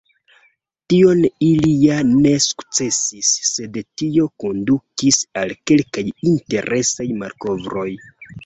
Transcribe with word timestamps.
Tion 0.93 1.19
ili 1.47 1.73
ja 1.81 1.97
ne 2.13 2.31
sukcesis, 2.45 3.29
sed 3.51 3.77
tio 4.03 4.27
kondukis 4.45 5.23
al 5.43 5.55
kelkaj 5.73 6.09
interesaj 6.35 7.11
malkovroj. 7.25 7.89